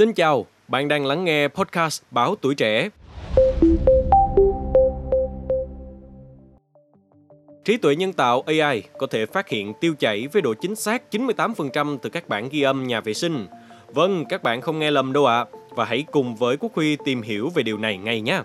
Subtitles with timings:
[0.00, 2.88] Xin chào, bạn đang lắng nghe podcast Báo Tuổi Trẻ.
[7.64, 11.02] Trí tuệ nhân tạo AI có thể phát hiện tiêu chảy với độ chính xác
[11.10, 13.46] 98% từ các bản ghi âm nhà vệ sinh.
[13.88, 15.38] Vâng, các bạn không nghe lầm đâu ạ.
[15.38, 15.44] À.
[15.70, 18.42] Và hãy cùng với Quốc Huy tìm hiểu về điều này ngay nhé.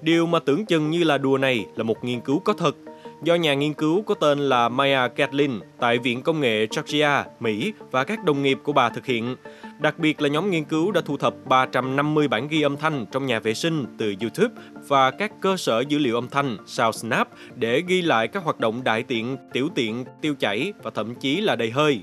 [0.00, 2.76] Điều mà tưởng chừng như là đùa này là một nghiên cứu có thật
[3.22, 7.72] do nhà nghiên cứu có tên là Maya Gatlin tại Viện Công nghệ Georgia, Mỹ
[7.90, 9.36] và các đồng nghiệp của bà thực hiện.
[9.78, 13.26] Đặc biệt là nhóm nghiên cứu đã thu thập 350 bản ghi âm thanh trong
[13.26, 14.54] nhà vệ sinh từ YouTube
[14.88, 18.84] và các cơ sở dữ liệu âm thanh SoundSnap để ghi lại các hoạt động
[18.84, 22.02] đại tiện, tiểu tiện, tiêu chảy và thậm chí là đầy hơi.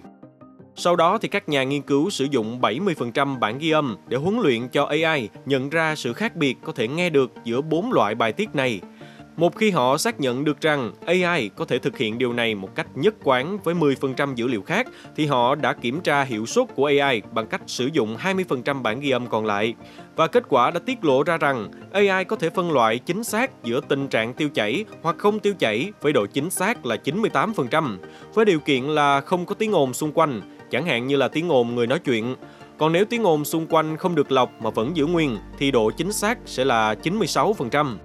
[0.76, 4.40] Sau đó thì các nhà nghiên cứu sử dụng 70% bản ghi âm để huấn
[4.40, 8.16] luyện cho AI nhận ra sự khác biệt có thể nghe được giữa bốn loại
[8.16, 8.81] bài tiết này–
[9.38, 12.76] một khi họ xác nhận được rằng AI có thể thực hiện điều này một
[12.76, 16.76] cách nhất quán với 10% dữ liệu khác, thì họ đã kiểm tra hiệu suất
[16.76, 19.76] của AI bằng cách sử dụng 20% bản ghi âm còn lại.
[20.16, 23.64] Và kết quả đã tiết lộ ra rằng AI có thể phân loại chính xác
[23.64, 27.97] giữa tình trạng tiêu chảy hoặc không tiêu chảy với độ chính xác là 98%,
[28.34, 31.52] với điều kiện là không có tiếng ồn xung quanh, chẳng hạn như là tiếng
[31.52, 32.36] ồn người nói chuyện.
[32.78, 35.92] Còn nếu tiếng ồn xung quanh không được lọc mà vẫn giữ nguyên thì độ
[35.92, 37.95] chính xác sẽ là 96%.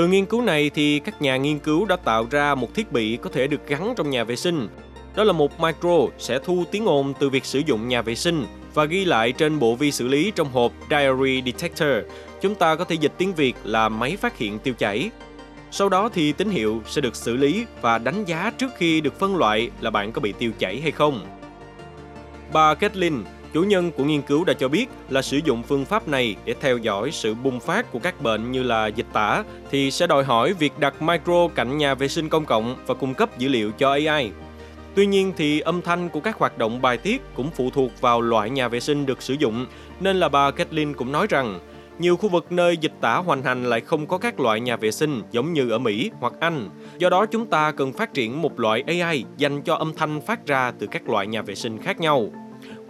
[0.00, 3.16] Từ nghiên cứu này thì các nhà nghiên cứu đã tạo ra một thiết bị
[3.16, 4.68] có thể được gắn trong nhà vệ sinh.
[5.16, 8.46] Đó là một micro sẽ thu tiếng ồn từ việc sử dụng nhà vệ sinh
[8.74, 12.12] và ghi lại trên bộ vi xử lý trong hộp Diary Detector.
[12.40, 15.10] Chúng ta có thể dịch tiếng Việt là máy phát hiện tiêu chảy.
[15.70, 19.18] Sau đó thì tín hiệu sẽ được xử lý và đánh giá trước khi được
[19.18, 21.20] phân loại là bạn có bị tiêu chảy hay không.
[22.52, 26.08] Bà Kathleen Chủ nhân của nghiên cứu đã cho biết là sử dụng phương pháp
[26.08, 29.90] này để theo dõi sự bùng phát của các bệnh như là dịch tả thì
[29.90, 33.38] sẽ đòi hỏi việc đặt micro cạnh nhà vệ sinh công cộng và cung cấp
[33.38, 34.30] dữ liệu cho AI.
[34.94, 38.20] Tuy nhiên thì âm thanh của các hoạt động bài tiết cũng phụ thuộc vào
[38.20, 39.66] loại nhà vệ sinh được sử dụng,
[40.00, 41.58] nên là bà Kathleen cũng nói rằng
[41.98, 44.90] nhiều khu vực nơi dịch tả hoành hành lại không có các loại nhà vệ
[44.90, 46.68] sinh giống như ở Mỹ hoặc Anh.
[46.98, 50.46] Do đó chúng ta cần phát triển một loại AI dành cho âm thanh phát
[50.46, 52.30] ra từ các loại nhà vệ sinh khác nhau.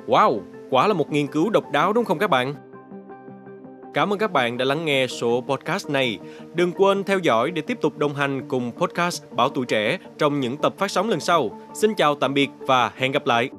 [0.07, 0.41] Wow,
[0.71, 2.55] quả là một nghiên cứu độc đáo, đúng không các bạn?
[3.95, 6.19] Cảm ơn các bạn đã lắng nghe số podcast này.
[6.55, 10.41] Đừng quên theo dõi để tiếp tục đồng hành cùng podcast Bảo Tuổi Trẻ trong
[10.41, 11.61] những tập phát sóng lần sau.
[11.75, 13.51] Xin chào, tạm biệt và hẹn gặp lại!